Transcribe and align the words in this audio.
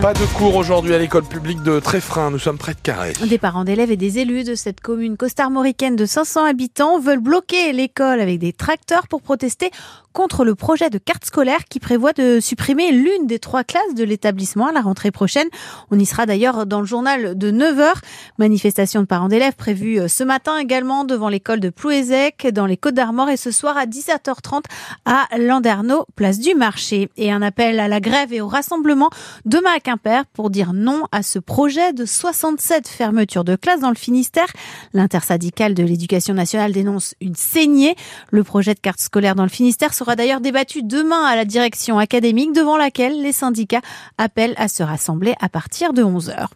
Pas 0.00 0.14
de 0.14 0.24
cours 0.36 0.54
aujourd'hui 0.54 0.94
à 0.94 0.98
l'école 0.98 1.24
publique 1.24 1.60
de 1.64 1.80
Tréfrin, 1.80 2.30
nous 2.30 2.38
sommes 2.38 2.56
près 2.56 2.72
de 2.72 2.78
Carré. 2.80 3.14
Des 3.28 3.36
parents 3.36 3.64
d'élèves 3.64 3.90
et 3.90 3.96
des 3.96 4.20
élus 4.20 4.44
de 4.44 4.54
cette 4.54 4.80
commune 4.80 5.16
costarmoricaine 5.16 5.96
de 5.96 6.06
500 6.06 6.44
habitants 6.44 7.00
veulent 7.00 7.18
bloquer 7.18 7.72
l'école 7.72 8.20
avec 8.20 8.38
des 8.38 8.52
tracteurs 8.52 9.08
pour 9.08 9.22
protester 9.22 9.72
contre 10.12 10.44
le 10.44 10.54
projet 10.54 10.90
de 10.90 10.98
carte 10.98 11.24
scolaire 11.24 11.64
qui 11.68 11.80
prévoit 11.80 12.12
de 12.12 12.40
supprimer 12.40 12.90
l'une 12.90 13.26
des 13.26 13.38
trois 13.38 13.62
classes 13.62 13.94
de 13.94 14.02
l'établissement 14.04 14.68
à 14.68 14.72
la 14.72 14.80
rentrée 14.80 15.10
prochaine. 15.10 15.46
On 15.90 15.98
y 15.98 16.06
sera 16.06 16.26
d'ailleurs 16.26 16.66
dans 16.66 16.80
le 16.80 16.86
journal 16.86 17.36
de 17.36 17.52
9h. 17.52 17.92
Manifestation 18.38 19.00
de 19.00 19.06
parents 19.06 19.28
d'élèves 19.28 19.54
prévue 19.54 20.08
ce 20.08 20.24
matin 20.24 20.58
également 20.58 21.04
devant 21.04 21.28
l'école 21.28 21.60
de 21.60 21.70
Plouézec 21.70 22.48
dans 22.52 22.66
les 22.66 22.76
Côtes 22.76 22.94
d'Armor 22.94 23.30
et 23.30 23.36
ce 23.36 23.50
soir 23.50 23.76
à 23.76 23.86
17h30 23.86 24.64
à 25.04 25.26
Landerneau, 25.38 26.04
place 26.16 26.38
du 26.38 26.54
marché. 26.54 27.10
Et 27.16 27.30
un 27.30 27.42
appel 27.42 27.78
à 27.78 27.86
la 27.86 28.00
grève 28.00 28.32
et 28.32 28.40
au 28.40 28.48
rassemblement 28.48 29.10
demain 29.44 29.70
à 29.76 29.80
Quimper 29.88 30.26
pour 30.34 30.50
dire 30.50 30.74
non 30.74 31.04
à 31.12 31.22
ce 31.22 31.38
projet 31.38 31.94
de 31.94 32.04
67 32.04 32.86
fermetures 32.86 33.42
de 33.42 33.56
classes 33.56 33.80
dans 33.80 33.88
le 33.88 33.94
Finistère. 33.94 34.48
L'intersyndicale 34.92 35.72
de 35.72 35.82
l'éducation 35.82 36.34
nationale 36.34 36.72
dénonce 36.72 37.14
une 37.22 37.34
saignée. 37.34 37.96
Le 38.30 38.44
projet 38.44 38.74
de 38.74 38.80
carte 38.80 39.00
scolaire 39.00 39.34
dans 39.34 39.44
le 39.44 39.48
Finistère 39.48 39.94
sera 39.94 40.14
d'ailleurs 40.14 40.42
débattu 40.42 40.82
demain 40.82 41.24
à 41.24 41.36
la 41.36 41.46
direction 41.46 41.98
académique 41.98 42.52
devant 42.52 42.76
laquelle 42.76 43.22
les 43.22 43.32
syndicats 43.32 43.80
appellent 44.18 44.52
à 44.58 44.68
se 44.68 44.82
rassembler 44.82 45.34
à 45.40 45.48
partir 45.48 45.94
de 45.94 46.02
11h. 46.02 46.48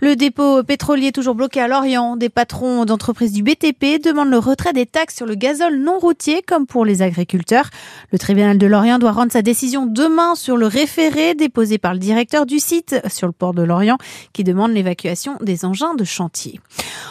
Le 0.00 0.16
dépôt 0.16 0.62
pétrolier 0.62 1.12
toujours 1.12 1.34
bloqué 1.34 1.60
à 1.60 1.68
Lorient. 1.68 2.16
Des 2.16 2.30
patrons 2.30 2.86
d'entreprises 2.86 3.32
du 3.32 3.42
BTP 3.42 4.02
demandent 4.02 4.30
le 4.30 4.38
retrait 4.38 4.72
des 4.72 4.86
taxes 4.86 5.16
sur 5.16 5.26
le 5.26 5.34
gazole 5.34 5.76
non 5.76 5.98
routier 5.98 6.40
comme 6.40 6.66
pour 6.66 6.86
les 6.86 7.02
agriculteurs. 7.02 7.68
Le 8.12 8.18
tribunal 8.18 8.56
de 8.56 8.66
Lorient 8.66 8.98
doit 8.98 9.12
rendre 9.12 9.32
sa 9.32 9.42
décision 9.42 9.84
demain 9.84 10.34
sur 10.36 10.56
le 10.56 10.66
référé 10.66 11.34
déposé 11.34 11.76
par 11.76 11.92
le 11.92 11.98
directeur 11.98 12.46
du 12.46 12.58
site 12.58 12.77
sur 13.08 13.26
le 13.26 13.32
port 13.32 13.54
de 13.54 13.62
Lorient 13.62 13.98
qui 14.32 14.44
demande 14.44 14.72
l'évacuation 14.72 15.36
des 15.40 15.64
engins 15.64 15.94
de 15.94 16.04
chantier. 16.04 16.60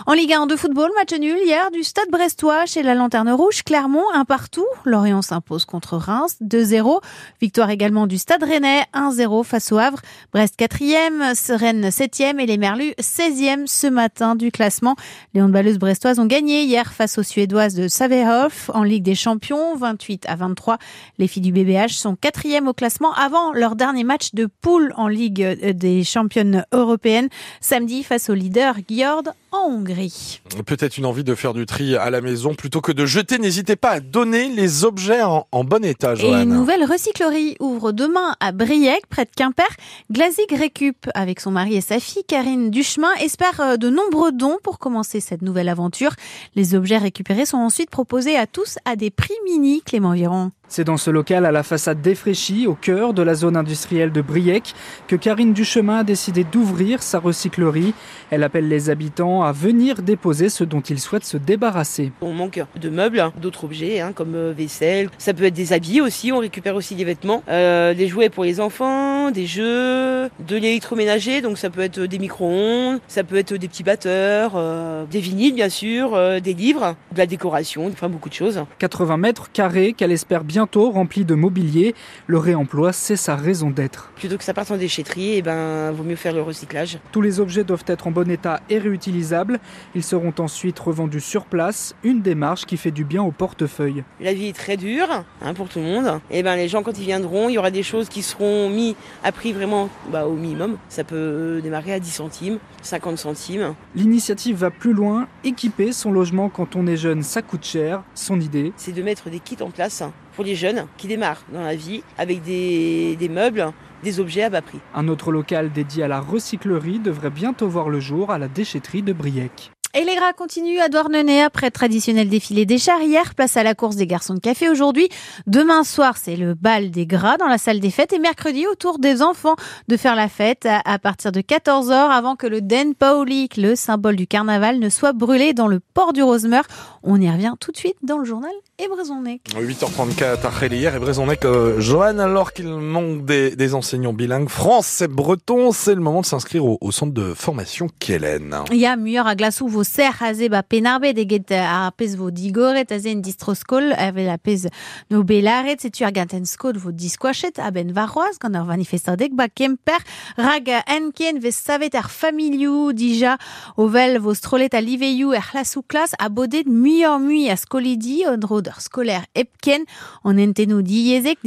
En 0.06 0.14
Ligue 0.14 0.34
1 0.34 0.48
de 0.48 0.56
football, 0.56 0.92
match 0.96 1.14
nul 1.20 1.38
hier 1.46 1.72
du 1.72 1.84
Stade 1.84 2.10
Brestois 2.12 2.66
chez 2.66 2.84
la 2.84 2.94
Lanterne 2.94 3.30
Rouge, 3.32 3.64
Clermont 3.64 4.06
un 4.14 4.26
partout. 4.26 4.66
Lorient 4.86 5.22
s'impose 5.22 5.66
contre 5.66 5.98
Reims 5.98 6.38
2-0. 6.44 7.02
Victoire 7.42 7.70
également 7.70 8.08
du 8.08 8.18
Stade 8.18 8.44
Rennais 8.44 8.84
1-0 8.94 9.44
face 9.44 9.72
au 9.72 9.78
Havre. 9.78 10.00
Brest 10.34 10.58
4e, 10.60 11.56
Rennes 11.56 11.90
7e 11.90 12.40
et 12.40 12.46
les 12.46 12.58
Merlus 12.58 12.94
16e 13.00 13.68
ce 13.68 13.88
matin 13.88 14.36
du 14.36 14.52
classement. 14.52 14.96
Les 15.34 15.42
handballeuses 15.42 15.80
brestoises 15.80 16.20
ont 16.20 16.26
gagné 16.26 16.64
hier 16.64 16.94
face 16.94 17.18
aux 17.18 17.24
Suédoises 17.24 17.76
de 17.76 17.88
Savehof 17.88 18.70
en 18.74 18.84
Ligue 18.84 19.04
des 19.04 19.16
Champions 19.16 19.76
28 19.76 20.26
à 20.28 20.36
23. 20.36 20.78
Les 21.18 21.28
filles 21.28 21.42
du 21.42 21.52
BBH 21.52 21.94
sont 21.94 22.14
4e 22.14 22.68
au 22.68 22.74
classement 22.74 23.14
avant 23.14 23.52
leur 23.54 23.76
dernier 23.76 24.04
match 24.04 24.34
de 24.34 24.48
poule 24.62 24.94
en 24.96 25.08
Ligue 25.08 25.57
des 25.62 26.04
championnes 26.04 26.66
européennes 26.72 27.30
samedi 27.62 28.04
face 28.04 28.30
au 28.30 28.34
leader 28.34 28.76
Gjord 28.90 29.24
en 29.52 29.70
Hongrie. 29.70 30.42
Peut-être 30.66 30.98
une 30.98 31.06
envie 31.06 31.24
de 31.24 31.36
faire 31.36 31.54
du 31.54 31.66
tri 31.66 31.96
à 31.96 32.10
la 32.10 32.22
maison 32.22 32.54
plutôt 32.54 32.82
que 32.82 32.92
de 32.92 33.06
jeter. 33.06 33.38
N'hésitez 33.38 33.76
pas 33.76 33.92
à 33.92 34.00
donner 34.00 34.50
les 34.50 34.84
objets 34.84 35.22
en, 35.24 35.46
bon 35.64 35.84
état, 35.84 36.16
Joanne. 36.16 36.40
Et 36.40 36.44
une 36.44 36.54
nouvelle 36.54 36.84
recyclerie 36.84 37.56
ouvre 37.60 37.92
demain 37.92 38.36
à 38.40 38.52
Briec, 38.52 39.08
près 39.10 39.26
de 39.26 39.32
Quimper. 39.36 39.68
Glazig 40.12 40.52
Récup, 40.52 41.10
avec 41.14 41.40
son 41.40 41.52
mari 41.52 41.76
et 41.76 41.82
sa 41.82 42.00
fille, 42.00 42.24
Karine 42.24 42.72
Duchemin, 42.72 43.14
espère 43.22 43.60
euh, 43.60 43.78
de 43.78 43.90
nombreux 43.90 44.32
dons 44.32 44.58
pour 44.64 44.80
commencer 44.80 45.20
cette 45.20 45.42
nouvelle 45.42 45.70
aventure. 45.70 46.12
Les 46.56 46.76
objets 46.76 46.98
récupérés 46.98 47.46
sont 47.46 47.58
ensuite 47.58 47.90
proposés 47.90 48.38
à 48.38 48.48
tous 48.48 48.78
à 48.86 48.96
des 48.96 49.12
prix 49.12 49.36
mini, 49.46 49.82
Clément 49.82 50.14
Viron. 50.14 50.52
C'est 50.70 50.84
dans 50.84 50.98
ce 50.98 51.10
local 51.10 51.46
à 51.46 51.52
la 51.52 51.64
façade 51.64 52.02
défraîchie, 52.02 52.68
au 52.68 52.76
cœur 52.76 53.14
de 53.14 53.22
la 53.22 53.36
zone 53.36 53.56
industrielle 53.56 54.12
de 54.12 54.22
Briec, 54.22 54.76
que 55.08 55.16
Karine 55.16 55.54
Duchemin 55.54 56.00
a 56.00 56.04
décidé 56.04 56.44
d'ouvrir 56.44 57.02
sa 57.02 57.20
recyclerie. 57.20 57.94
Elle 58.32 58.44
appelle 58.44 58.68
les 58.68 58.90
habitants 58.90 59.37
à 59.44 59.54
venir 59.54 60.02
déposer 60.02 60.50
ce 60.50 60.64
dont 60.64 60.82
ils 60.82 61.00
souhaitent 61.00 61.26
se 61.26 61.38
débarrasser. 61.38 62.12
On 62.22 62.34
manque 62.34 62.62
de 62.80 62.90
meubles, 62.90 63.32
d'autres 63.42 63.64
objets, 63.64 64.02
hein, 64.02 64.12
comme 64.14 64.36
euh, 64.36 64.54
vaisselle. 64.56 65.10
Ça 65.18 65.34
peut 65.34 65.46
être 65.46 65.54
des 65.54 65.72
habits 65.72 66.02
aussi, 66.02 66.32
on 66.32 66.40
récupère 66.40 66.76
aussi 66.76 66.96
des 66.96 67.06
vêtements, 67.06 67.44
euh, 67.48 67.94
des 67.94 68.08
jouets 68.08 68.30
pour 68.30 68.44
les 68.44 68.60
enfants, 68.60 69.32
des 69.32 69.46
jeux, 69.46 70.30
de 70.46 70.56
l'électroménager, 70.56 71.42
donc 71.42 71.58
ça 71.58 71.70
peut 71.70 71.82
être 71.82 72.02
des 72.02 72.20
micro-ondes, 72.20 73.00
ça 73.08 73.24
peut 73.24 73.38
être 73.38 73.54
des 73.54 73.70
petits 73.70 73.84
batteurs, 73.84 74.54
euh, 74.56 75.06
des 75.10 75.22
vinyles 75.22 75.56
bien 75.56 75.70
sûr, 75.70 76.14
euh, 76.14 76.42
des 76.42 76.54
livres, 76.54 76.96
de 77.14 77.18
la 77.18 77.26
décoration, 77.26 77.88
enfin 77.88 78.10
beaucoup 78.10 78.30
de 78.30 78.34
choses. 78.34 78.64
80 78.80 79.18
mètres 79.18 79.50
carrés 79.54 79.94
qu'elle 79.94 80.12
espère 80.12 80.44
bien 80.44 80.58
bientôt 80.58 80.90
rempli 80.90 81.24
de 81.24 81.36
mobilier. 81.36 81.94
Le 82.26 82.40
réemploi, 82.40 82.92
c'est 82.92 83.16
sa 83.16 83.36
raison 83.36 83.70
d'être. 83.70 84.12
Plutôt 84.16 84.40
que 84.40 84.44
ça 84.44 84.56
parte 84.56 84.72
en 84.72 84.78
déchetterie, 84.78 85.36
eh 85.36 85.44
ben, 85.44 85.92
vaut 85.92 86.04
mieux 86.04 86.16
faire 86.16 86.34
le 86.34 86.42
recyclage. 86.42 86.98
Tous 87.12 87.22
les 87.22 87.40
objets 87.40 87.64
doivent 87.64 87.84
être 87.86 88.08
en 88.08 88.12
bon 88.12 88.28
état 88.32 88.60
et 88.68 88.80
réutilisables. 89.28 89.60
Ils 89.96 90.04
seront 90.04 90.34
ensuite 90.40 90.80
revendus 90.80 91.22
sur 91.22 91.46
place, 91.46 91.96
une 92.04 92.22
démarche 92.22 92.66
qui 92.66 92.78
fait 92.78 92.92
du 92.92 93.04
bien 93.04 93.24
au 93.24 93.32
portefeuille. 93.32 94.04
La 94.20 94.34
vie 94.34 94.48
est 94.48 94.56
très 94.56 94.78
dure 94.78 95.24
hein, 95.42 95.54
pour 95.54 95.68
tout 95.70 95.80
le 95.80 95.86
monde. 95.86 96.20
Et 96.30 96.40
eh 96.40 96.44
ben, 96.44 96.56
les 96.56 96.68
gens, 96.68 96.84
quand 96.84 96.98
ils 96.98 97.06
viendront, 97.06 97.50
il 97.50 97.54
y 97.54 97.58
aura 97.58 97.72
des 97.72 97.84
choses 97.84 98.10
qui 98.10 98.22
seront 98.22 98.70
mises 98.70 98.96
à 99.24 99.32
prix 99.32 99.54
vraiment 99.54 99.90
bah, 100.12 100.26
au 100.26 100.34
minimum. 100.34 100.78
Ça 100.90 101.04
peut 101.04 101.60
démarrer 101.62 101.94
à 101.94 102.00
10 102.00 102.10
centimes, 102.10 102.60
50 102.82 103.18
centimes. 103.18 103.76
L'initiative 103.96 104.58
va 104.58 104.72
plus 104.72 104.94
loin. 104.94 105.28
Équiper 105.44 105.92
son 105.92 106.12
logement 106.12 106.50
quand 106.50 106.76
on 106.76 106.88
est 106.88 106.98
jeune, 106.98 107.24
ça 107.24 107.42
coûte 107.42 107.66
cher. 107.66 108.04
Son 108.14 108.40
idée, 108.40 108.74
c'est 108.78 108.92
de 108.92 109.02
mettre 109.02 109.30
des 109.30 109.40
kits 109.40 109.58
en 109.62 109.72
place 109.72 110.04
pour 110.38 110.46
les 110.46 110.56
jeunes 110.56 110.86
qui 110.98 111.08
démarrent 111.08 111.44
dans 111.52 111.64
la 111.64 111.76
vie 111.76 112.04
avec 112.20 112.44
des, 112.44 113.30
meubles, 113.30 113.74
des 114.04 114.20
objets 114.20 114.44
à 114.44 114.50
bas 114.50 114.62
prix. 114.62 114.80
Un 114.94 115.08
autre 115.08 115.32
local 115.32 115.72
dédié 115.72 116.04
à 116.04 116.08
la 116.08 116.20
recyclerie 116.20 117.00
devrait 117.00 117.30
bientôt 117.30 117.68
voir 117.68 117.90
le 117.90 118.00
jour 118.00 118.32
à 118.32 118.38
la 118.38 118.48
déchetterie 118.48 119.02
de 119.02 119.14
Briec. 119.14 119.72
Et 119.94 120.04
les 120.04 120.16
gras 120.16 120.34
continuent 120.34 120.80
à 120.80 120.90
Douarnenez 120.90 121.42
après 121.42 121.72
traditionnel 121.72 122.30
défilé 122.30 122.68
des 122.68 122.78
charrières. 122.78 123.34
Place 123.34 123.58
à 123.58 123.64
la 123.64 123.74
course 123.74 123.96
des 123.96 124.06
garçons 124.06 124.36
de 124.36 124.40
café 124.40 124.70
aujourd'hui. 124.70 125.10
Demain 125.48 125.84
soir, 125.84 126.18
c'est 126.18 126.36
le 126.36 126.54
bal 126.54 126.92
des 126.92 127.08
gras 127.08 127.38
dans 127.38 127.48
la 127.48 127.58
salle 127.58 127.80
des 127.80 127.90
fêtes. 127.90 128.14
Et 128.14 128.20
mercredi, 128.20 128.68
autour 128.68 129.00
des 129.00 129.24
enfants 129.24 129.56
de 129.88 129.98
faire 129.98 130.16
la 130.16 130.28
fête 130.28 130.68
à 130.86 131.00
partir 131.00 131.32
de 131.32 131.42
14h 131.42 131.94
avant 131.94 132.36
que 132.36 132.46
le 132.46 132.62
Den 132.62 132.94
Paulik, 132.94 133.58
le 133.58 133.76
symbole 133.76 134.18
du 134.18 134.28
carnaval, 134.28 134.78
ne 134.78 134.90
soit 134.90 135.14
brûlé 135.14 135.54
dans 135.54 135.68
le 135.68 135.80
port 135.80 136.14
du 136.14 136.22
Rosemeur. 136.22 136.66
On 137.10 137.22
y 137.22 137.32
revient 137.32 137.54
tout 137.58 137.72
de 137.72 137.78
suite 137.78 137.96
dans 138.04 138.18
le 138.18 138.26
journal 138.26 138.52
et 138.80 138.86
8h34 138.86 140.38
à 140.46 140.68
hier 140.68 140.94
et 140.94 141.00
Brezonnec, 141.00 141.46
euh, 141.46 141.80
Johan, 141.80 142.20
alors 142.20 142.54
qu'il 142.54 142.68
manque 142.68 143.26
des, 143.26 143.74
enseignants 143.74 144.14
bilingues 144.14 144.50
français 144.50 145.08
breton, 145.08 145.72
c'est 145.72 145.96
le 145.96 146.02
moment 146.02 146.22
de 146.22 146.28
s'inscrire 146.28 146.64
au, 146.64 146.92
centre 146.92 147.12
de 147.12 147.34
formation 147.34 147.90
Kielen. 147.98 148.56
Il 148.72 148.78
y 148.78 148.86
a 148.86 148.96
mieux 148.96 149.20
à 149.20 149.34
glaçou 149.34 149.68
vos 149.68 149.84
serres 149.84 150.22
à 150.22 150.36
zeba 150.36 150.62
penarbe 150.62 151.08
de 151.08 151.28
get 151.28 151.56
à 151.56 151.92
pez 151.98 152.16
vos 152.16 152.30
digoret 152.30 152.86
à 152.92 153.00
zen 153.00 153.20
distroskol 153.20 153.94
avec 153.98 154.28
la 154.28 154.38
pez 154.38 154.68
no 155.10 155.24
belaret 155.24 155.78
c'est 155.80 155.90
tu 155.90 156.04
arganten 156.04 156.46
skol 156.46 156.78
vos 156.78 156.92
disquachet 156.92 157.60
à 157.60 157.72
ben 157.72 157.92
varoise 157.92 158.38
quand 158.40 158.54
on 158.54 158.66
manifestadek 158.66 159.34
ba 159.34 159.50
kemper 159.50 160.06
rag 160.38 160.70
enkien 160.88 161.40
ve 161.40 161.52
savet 161.52 161.96
er 161.96 162.10
familiou 162.10 162.94
dija 162.94 163.38
ovel 163.78 164.20
vos 164.20 164.36
strolet 164.36 164.76
à 164.76 164.82
liveiou 164.82 165.34
er 165.34 165.50
clasou 165.50 165.82
classe 165.82 166.14
à 166.20 166.30
bodet 166.30 166.66
mieux 166.98 167.20
mui 167.20 167.50
à 167.50 167.56
scolidi 167.56 168.24
on 168.28 168.40
scolaire 168.80 169.26
epken 169.36 169.84
on 170.24 170.38
entenu 170.38 170.82
diezek 170.84 171.38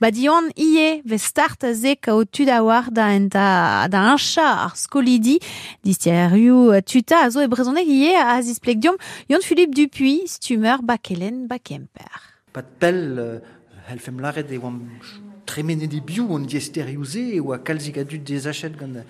badion 0.00 0.48
ie 0.56 1.02
ve 1.04 1.18
start 1.18 1.64
tudawar 2.30 2.90
da 2.90 3.14
enta 3.14 3.88
da 3.88 4.12
un 4.12 4.16
chat 4.16 4.76
scolidi 4.76 5.38
distiariu 5.84 6.80
tuta 6.82 7.28
e 7.28 7.82
ie 7.82 8.16
a 8.16 8.36
azis 8.36 8.60
plekdium 8.60 8.96
yon 9.28 9.40
Philippe 9.42 9.74
Dupuis 9.74 10.26
stumeur 10.26 10.82
bakelen 10.82 11.46
bakemper. 11.46 12.38
Des 12.80 14.58
tremenet 15.58 15.90
e 15.90 15.98
biou 15.98 16.36
an 16.36 16.44
diesterioù-se 16.46 17.40
oa 17.42 17.58
kalzik 17.58 17.96
a 17.98 18.04
dud 18.06 18.22
des 18.22 18.46
achet 18.46 18.76
gant 18.78 19.00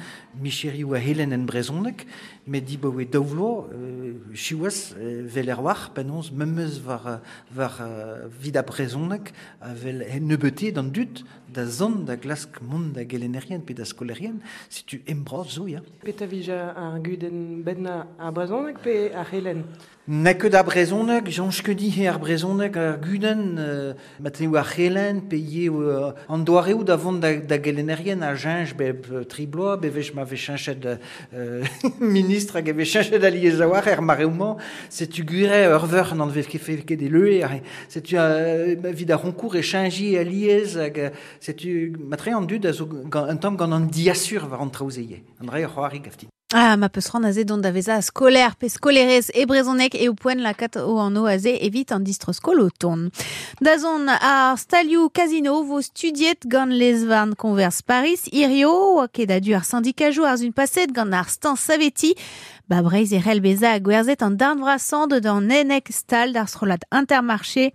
micheri 0.41 0.81
oa 0.85 0.97
helen 0.97 1.35
en 1.37 1.45
brezonek, 1.45 2.07
met 2.47 2.65
di 2.65 2.79
baoe 2.81 3.05
daoulo, 3.05 3.69
euh, 3.75 4.15
chiouaz 4.33 4.95
euh, 4.97 5.27
vel 5.29 5.53
er 5.53 5.61
war, 5.61 5.91
penons, 5.93 6.31
memeus 6.33 6.79
var, 6.81 7.21
var 7.53 7.77
uh, 7.85 8.31
vid 8.41 8.57
a 8.57 8.63
brezonnek, 8.65 9.35
a 9.61 9.75
vel 9.77 10.07
nebetet 10.25 10.79
dan 10.79 10.89
dud 10.89 11.21
da 11.53 11.67
zon 11.67 12.07
da 12.09 12.17
glask 12.17 12.63
mont 12.65 12.97
da 12.97 13.05
gelenerien 13.05 13.61
pe 13.61 13.77
da 13.77 13.85
skolerien, 13.85 14.41
setu 14.73 15.03
embraz 15.05 15.53
zo, 15.59 15.69
ya. 15.69 15.85
Peta 16.01 16.25
vija 16.31 16.73
ar 16.73 16.97
guden 17.05 17.61
bedna 17.67 18.07
a 18.17 18.33
brezonek 18.33 18.81
pe 18.81 18.97
a 19.13 19.29
helen 19.29 19.67
Na 20.11 20.33
ket 20.33 20.55
a 20.55 20.63
brezonek, 20.65 21.27
jonch 21.29 21.61
ket 21.61 21.77
di 21.77 22.07
ar 22.09 22.17
brezonek 22.19 22.77
ar 22.81 22.97
guden, 22.97 23.59
uh, 23.61 23.93
maten 24.19 24.57
a 24.57 24.63
Helen, 24.63 25.21
pe 25.29 25.37
ye 25.37 25.69
uh, 25.69 26.15
an 26.31 26.39
doare 26.39 26.73
ou 26.73 26.83
da 26.83 26.97
vont 26.97 27.21
da, 27.21 27.35
da 27.37 27.59
gelenerien 27.59 28.23
a 28.23 28.35
jinj 28.35 28.73
be 28.73 28.95
tribloa, 29.29 29.77
be 29.77 29.91
vech 29.91 30.15
ma 30.15 30.25
changé 30.25 30.75
de 30.77 30.97
euh, 31.35 31.63
ministre 32.01 32.59
qui 32.63 32.71
avait 32.71 32.87
changé 32.87 33.19
d'allié 33.19 33.51
zawar 33.51 33.87
er 33.87 34.01
mareument 34.01 34.57
c'est 34.89 35.09
tu 35.09 35.25
gure 35.25 35.53
herver 35.53 36.17
dans 36.17 36.25
le 36.25 36.33
fait 36.33 36.97
des 36.97 37.09
le 37.11 37.43
c'est 37.91 38.01
tu 38.01 38.17
vid 38.17 39.11
a 39.11 39.17
roncourt 39.17 39.57
et 39.57 39.63
changé 39.63 40.17
alliés 40.17 40.65
c'est 41.39 41.61
matre 41.99 42.29
an 42.29 42.41
dud 42.41 42.65
a 42.65 42.73
zo 42.73 42.89
un 43.13 43.37
tamm 43.37 43.57
gant 43.57 43.73
an 43.73 43.81
diasur 43.81 44.49
war 44.51 44.63
an 44.63 44.71
traouzeye. 44.71 45.23
An 45.39 45.45
dre 45.45 45.67
c'hoari 45.67 46.01
gafti. 46.01 46.29
Ah, 46.55 46.79
ma 46.79 46.89
peus 46.89 47.11
ran 47.13 47.25
aze 47.25 47.45
dont 47.45 47.59
daveza 47.59 48.01
scolaire 48.01 48.55
pe 48.57 48.71
scolerez 48.71 49.27
e 49.35 49.45
brezonek 49.45 49.93
e 49.95 50.07
poen 50.17 50.41
la 50.41 50.55
kat 50.57 50.79
o 50.81 50.95
an 50.97 51.19
o 51.21 51.27
aze 51.29 51.53
evit 51.61 51.93
an 51.93 52.01
distro 52.01 52.33
skolo 52.33 52.71
ton. 52.71 53.11
Da 53.61 53.75
zon 53.77 54.09
ar 54.09 54.57
stalioù 54.57 55.11
casino 55.13 55.59
vo 55.69 55.83
studiet 55.85 56.47
gant 56.49 56.73
les 56.73 57.05
van 57.05 57.35
convers 57.37 57.83
Paris, 57.83 58.25
irio, 58.33 58.73
oa 58.95 59.11
ket 59.13 59.29
a 59.37 59.43
du 59.45 59.53
ar 59.53 59.69
syndikajou 59.69 60.25
ar 60.25 60.41
zun 60.41 60.57
paset 60.57 60.89
gant 60.89 61.13
ar 61.13 61.29
stan 61.29 61.61
saveti, 61.61 62.15
ba 62.65 62.81
breiz 62.81 63.13
e 63.13 63.21
rel 63.21 63.45
beza 63.45 63.75
a 63.77 63.85
gwerzet 63.85 64.25
an 64.25 64.41
darn 64.41 64.65
stal 65.93 66.33
d'ar 66.33 66.49
intermarché 66.97 67.75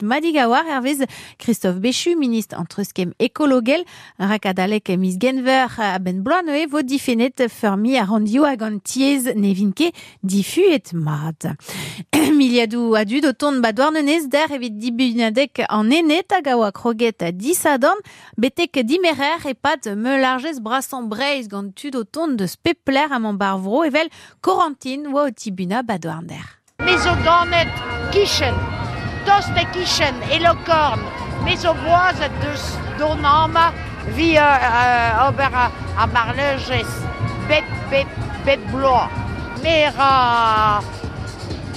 Madigawar 0.00 0.64
ervez 0.66 1.04
Christophe 1.38 1.80
Béchu, 1.80 2.16
ministre 2.16 2.56
entreskem 2.58 3.12
ekologel, 3.20 3.84
rakadalek 4.18 4.88
mis 4.96 5.18
genver 5.18 5.68
ben 6.00 6.22
bloanoe 6.24 6.64
vo 6.66 6.80
difenet 6.80 7.44
fermi 7.52 7.98
a 7.98 8.06
randio 8.08 8.46
nevinke 9.36 9.92
difuet 10.24 10.94
mat. 10.94 11.46
Miliadou 12.32 12.94
adu 12.96 13.20
do 13.20 13.32
ton 13.32 13.60
ba 13.60 13.72
douarnenez 13.72 14.28
der 14.28 14.50
evit 14.52 14.78
dibunadek 14.80 15.66
an 15.68 15.90
enet 15.90 16.32
hag 16.32 16.48
a 16.48 16.72
kroget 16.72 17.20
betek 18.38 18.86
dimerer 18.88 19.46
e 19.46 19.54
pat 19.54 19.86
me 19.86 20.16
largez 20.20 20.60
brasan 20.60 21.08
breiz 21.10 21.48
gant 21.48 21.74
tud 21.76 21.96
o 21.96 22.04
ton 22.04 22.36
de 22.38 22.46
spepler 22.46 23.12
a 23.12 23.18
man 23.18 23.36
barvro 23.38 23.84
evel 23.84 24.08
Corentin 24.40 25.06
oa 25.12 25.26
o 25.26 25.30
tibuna 25.30 25.82
tost 29.26 29.56
e 29.56 29.64
kichen 29.74 30.14
e 30.30 30.38
lo 30.42 30.54
korn 30.66 31.02
mes 31.44 31.64
o 31.64 31.74
boaz 31.74 32.18
deus 32.40 32.64
don 32.98 33.24
ama 33.24 33.72
vi 34.16 34.36
uh, 34.36 34.44
uh, 34.44 35.28
ober 35.28 35.50
marleges 36.12 36.90
bet 37.48 37.64
bet 37.90 38.06
bet 38.44 38.60
bloa 38.72 39.08
mer 39.62 39.94
a 39.98 40.80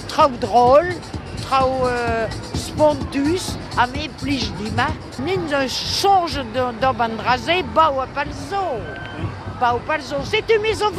trao 0.09 0.29
drôle 0.41 0.95
trao 1.43 1.85
uh, 1.85 2.25
spontus 2.53 3.55
a 3.77 3.85
me 3.93 4.09
plij 4.19 4.49
dima 4.59 4.87
nin 5.25 5.47
zo 5.49 5.61
songe 5.67 6.43
d'ob 6.53 7.01
an 7.01 7.17
draze 7.17 7.63
ba 7.75 7.89
o 7.89 8.07
palzo 8.15 8.65
ba 9.59 9.75
o 9.75 9.79
palzo 9.87 10.23
setu 10.25 10.59
mes 10.61 10.81
o 10.81 10.91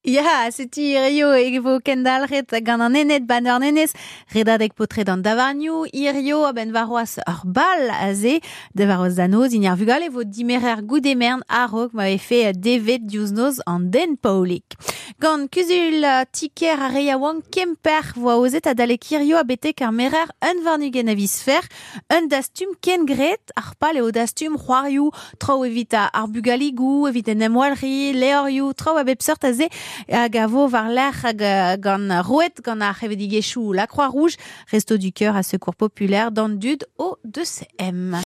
Ya, 0.00 0.48
seti 0.48 0.94
irio 0.96 1.34
evo 1.36 1.74
kendalret 1.84 2.54
gant 2.64 2.80
an 2.80 2.94
enet 2.96 3.26
ban 3.28 3.44
ur 3.44 3.58
nenez 3.60 3.92
redadek 4.32 4.72
potre 4.72 5.04
d'an 5.04 5.20
irio 5.92 6.46
a 6.48 6.54
ben 6.54 6.72
varoaz 6.72 7.18
ur 7.28 7.42
bal 7.44 7.90
a 7.92 8.14
ze, 8.14 8.40
de 8.74 8.86
varoaz 8.86 9.16
danoz, 9.16 9.52
in 9.52 9.66
ar 9.66 9.76
vugal 9.76 10.02
evo 10.02 10.24
dimerer 10.24 10.80
goudemern 10.80 11.42
a 11.48 11.66
rog 11.66 11.92
ma 11.92 12.08
efe 12.08 12.54
devet 12.54 13.04
diouznoz 13.04 13.60
an 13.66 13.90
den. 13.90 14.16
Gant 15.18 15.48
kuzul 15.50 16.04
tiker 16.30 16.78
a 16.78 16.90
kemper 17.50 18.12
voa 18.14 18.36
ozet 18.38 18.66
a 18.66 18.74
dalek 18.74 19.10
irio 19.10 19.36
a 19.38 19.44
betek 19.44 19.80
ar 19.82 19.92
merer 19.92 20.30
un 20.42 20.62
varnugen 20.62 21.14
visfer, 21.16 21.62
un 22.12 22.28
dastum 22.28 22.74
ken 22.80 23.04
gret, 23.06 23.50
ar 23.56 23.74
pal 23.78 23.96
eo 23.96 24.10
dastum 24.10 24.56
c'hoarioù, 24.56 25.10
trao 25.38 25.64
evita 25.64 26.10
ar 26.12 26.28
bugaligou, 26.28 27.08
evit 27.08 27.28
en 27.28 27.42
emwalri, 27.42 28.12
leorioù, 28.12 28.72
trao 28.74 28.96
a 28.96 29.04
a 29.04 29.52
ze, 29.52 29.68
hag 30.08 30.36
la 33.72 33.86
Croix-Rouge, 33.86 34.36
Resto 34.70 34.96
du 34.96 35.12
Cœur 35.12 35.34
à 35.34 35.42
Secours 35.42 35.74
Populaire 35.74 36.30
dans 36.30 36.48
Dud 36.48 36.86
au 36.98 37.16
2CM. 37.26 38.14